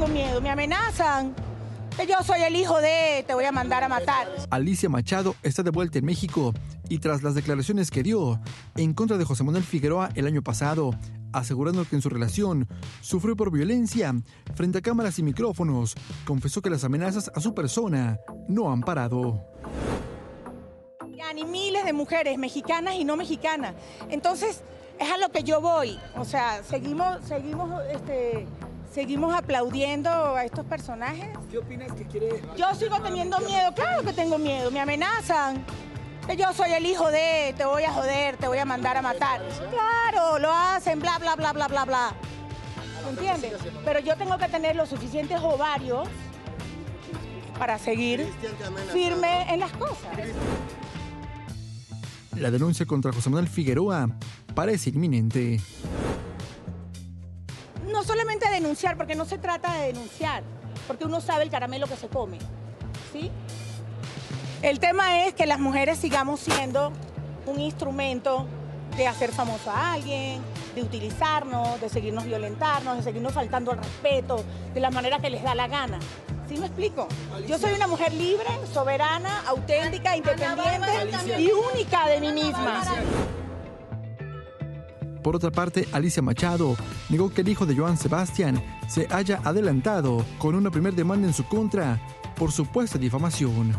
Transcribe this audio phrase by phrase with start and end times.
[0.00, 1.34] tengo miedo, me amenazan.
[2.08, 4.28] Yo soy el hijo de, te voy a mandar a matar.
[4.48, 6.54] Alicia Machado está de vuelta en México
[6.88, 8.40] y tras las declaraciones que dio
[8.76, 10.92] en contra de José Manuel Figueroa el año pasado,
[11.34, 12.66] asegurando que en su relación
[13.02, 14.14] sufrió por violencia,
[14.54, 15.94] frente a cámaras y micrófonos,
[16.24, 19.44] confesó que las amenazas a su persona no han parado.
[21.14, 23.74] Ya, ni miles de mujeres, mexicanas y no mexicanas.
[24.08, 24.62] Entonces,
[24.98, 25.98] es a lo que yo voy.
[26.16, 28.46] O sea, seguimos, seguimos, este,
[28.92, 31.28] seguimos aplaudiendo a estos personajes.
[31.50, 32.42] ¿Qué opinas que quiere?
[32.56, 35.64] Yo sigo teniendo miedo, claro que tengo miedo, me amenazan.
[36.26, 39.02] Que yo soy el hijo de, te voy a joder, te voy a mandar a
[39.02, 39.40] matar.
[39.70, 42.14] Claro, lo hacen, bla, bla, bla, bla, bla, bla.
[43.04, 43.54] ¿Me entiendes?
[43.84, 46.08] Pero yo tengo que tener los suficientes ovarios
[47.58, 48.26] para seguir
[48.92, 50.18] firme en las cosas.
[52.36, 54.08] La denuncia contra José Manuel Figueroa
[54.54, 55.60] parece inminente.
[58.60, 60.42] Denunciar, porque no se trata de denunciar,
[60.86, 62.36] porque uno sabe el caramelo que se come,
[63.10, 63.30] ¿sí?
[64.60, 66.92] El tema es que las mujeres sigamos siendo
[67.46, 68.46] un instrumento
[68.98, 70.42] de hacer famoso a alguien,
[70.74, 75.42] de utilizarnos, de seguirnos violentarnos, de seguirnos faltando al respeto, de la manera que les
[75.42, 75.98] da la gana.
[76.46, 77.08] ¿Sí me explico?
[77.48, 82.82] Yo soy una mujer libre, soberana, auténtica, independiente y única de mí misma.
[85.22, 86.76] Por otra parte, Alicia Machado
[87.08, 91.34] negó que el hijo de Joan Sebastián se haya adelantado con una primera demanda en
[91.34, 92.00] su contra
[92.36, 93.76] por supuesta difamación.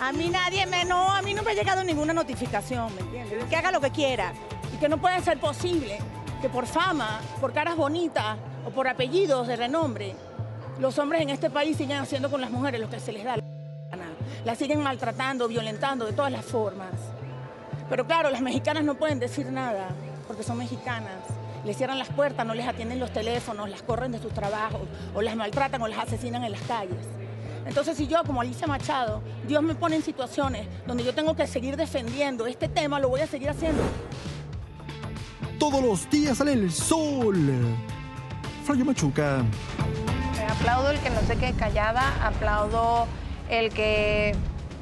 [0.00, 3.44] A mí nadie me, no, a mí no me ha llegado ninguna notificación, ¿me entiendes?
[3.44, 4.32] Que haga lo que quiera
[4.74, 5.98] y que no puede ser posible
[6.42, 8.36] que por fama, por caras bonitas
[8.66, 10.14] o por apellidos de renombre,
[10.80, 13.36] los hombres en este país sigan haciendo con las mujeres lo que se les da
[13.36, 13.44] la
[13.90, 14.10] gana.
[14.44, 16.90] Las siguen maltratando, violentando de todas las formas.
[17.88, 19.88] Pero claro, las mexicanas no pueden decir nada
[20.26, 21.20] porque son mexicanas.
[21.64, 24.82] Les cierran las puertas, no les atienden los teléfonos, las corren de sus trabajos
[25.14, 27.06] o las maltratan o las asesinan en las calles.
[27.66, 31.46] Entonces, si yo, como Alicia Machado, Dios me pone en situaciones donde yo tengo que
[31.46, 33.82] seguir defendiendo este tema, lo voy a seguir haciendo.
[35.58, 37.36] Todos los días sale el sol.
[38.64, 39.42] Flavio Machuca.
[40.36, 43.06] Me aplaudo el que no se quede callada, aplaudo
[43.48, 44.34] el que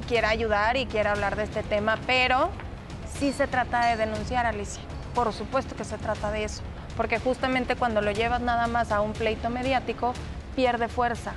[0.07, 2.49] quiera ayudar y quiera hablar de este tema, pero
[3.19, 4.81] sí se trata de denunciar, Alicia.
[5.13, 6.61] Por supuesto que se trata de eso,
[6.97, 10.13] porque justamente cuando lo llevas nada más a un pleito mediático,
[10.55, 11.33] pierde fuerza.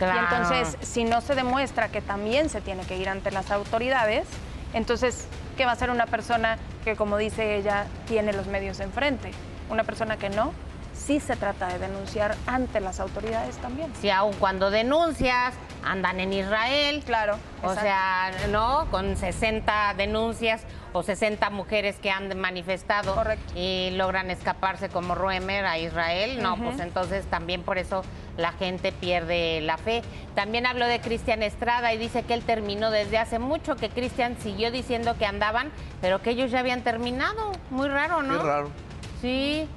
[0.00, 4.26] Y entonces, si no se demuestra que también se tiene que ir ante las autoridades,
[4.72, 5.26] entonces,
[5.58, 9.32] ¿qué va a hacer una persona que, como dice ella, tiene los medios enfrente?
[9.68, 10.52] Una persona que no,
[10.94, 13.92] sí se trata de denunciar ante las autoridades también.
[14.00, 15.54] Si aun cuando denuncias,
[15.84, 17.02] andan en Israel.
[17.04, 17.34] Claro.
[17.62, 17.82] O exacto.
[17.82, 18.86] sea, ¿no?
[18.90, 20.62] Con 60 denuncias
[20.92, 23.52] o 60 mujeres que han manifestado Correcto.
[23.56, 28.02] y logran escaparse como Roemer a Israel, no, pues entonces también por eso
[28.36, 30.02] la gente pierde la fe.
[30.34, 34.36] También habló de Cristian Estrada y dice que él terminó desde hace mucho, que Cristian
[34.40, 35.70] siguió diciendo que andaban,
[36.00, 37.52] pero que ellos ya habían terminado.
[37.70, 38.38] Muy raro, ¿no?
[38.38, 38.70] Qué raro.
[39.20, 39.68] Sí.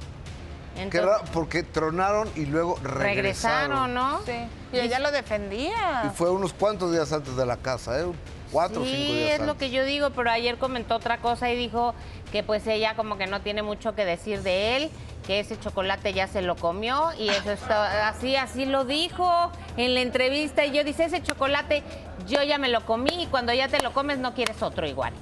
[0.76, 3.04] Qué Entonces, raro, porque tronaron y luego regresaron.
[3.12, 4.22] regresaron, ¿no?
[4.26, 4.48] Sí.
[4.74, 6.04] Y ella lo defendía.
[6.06, 8.06] Y fue unos cuantos días antes de la casa, ¿eh?
[8.52, 11.52] Cuatro o cinco Sí, días es lo que yo digo, pero ayer comentó otra cosa
[11.52, 11.94] y dijo
[12.32, 14.92] que pues ella como que no tiene mucho que decir de él,
[15.26, 19.94] que ese chocolate ya se lo comió y eso está así, así lo dijo en
[19.96, 21.82] la entrevista y yo dice, ese chocolate
[22.28, 25.14] yo ya me lo comí y cuando ya te lo comes no quieres otro igual.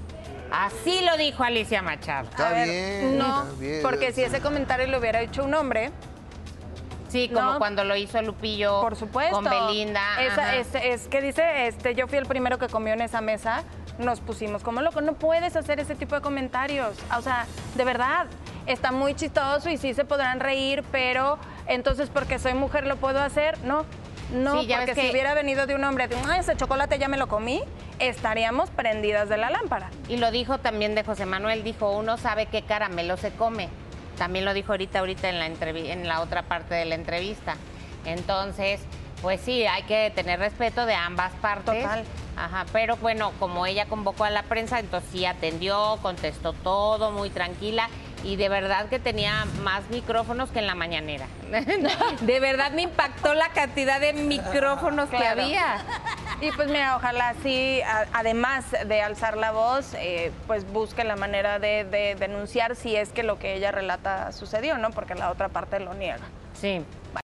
[0.52, 2.30] Así lo dijo Alicia Machado.
[2.30, 3.18] Está A ver, bien.
[3.18, 3.80] No, está bien.
[3.82, 5.92] porque si ese comentario lo hubiera hecho un hombre,
[7.10, 7.58] Sí, como No.
[7.60, 9.36] cuando lo hizo Lupillo por supuesto.
[9.36, 10.02] con Belinda.
[10.24, 13.64] Esa- es, es que dice, este, yo fui el primero que comió en esa mesa,
[13.98, 15.04] nos pusimos como locos.
[15.04, 16.98] No puedes hacer ese tipo de comentarios.
[17.18, 18.28] O sea, de verdad,
[18.66, 23.20] está muy chistoso y sí se podrán reír, pero entonces porque soy mujer lo puedo
[23.22, 23.58] hacer.
[23.66, 23.84] No.
[24.32, 26.98] No, Sí, ya porque si que- hubiera venido de un hombre, de, "Ay, ese chocolate
[26.98, 27.62] ya me lo comí,
[28.02, 29.90] estaríamos prendidas de la lámpara.
[30.08, 33.70] Y lo dijo también de José Manuel, dijo, uno sabe qué caramelo se come.
[34.18, 37.56] También lo dijo ahorita, ahorita en la, en la otra parte de la entrevista.
[38.06, 38.82] Entonces,
[39.22, 41.84] pues sí, hay que tener respeto de ambas partes.
[41.84, 42.04] Total.
[42.36, 47.30] Ajá, pero bueno, como ella convocó a la prensa, entonces sí atendió, contestó todo muy
[47.30, 47.90] tranquila
[48.24, 51.28] y de verdad que tenía más micrófonos que en la mañanera.
[52.22, 55.84] de verdad me impactó la cantidad de micrófonos que había.
[56.42, 57.82] Y pues mira, ojalá sí,
[58.14, 63.10] además de alzar la voz, eh, pues busque la manera de, de denunciar si es
[63.12, 64.90] que lo que ella relata sucedió, ¿no?
[64.90, 66.24] Porque la otra parte lo niega.
[66.54, 66.84] Sí.